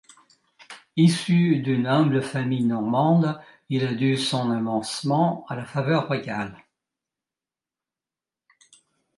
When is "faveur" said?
5.63-6.07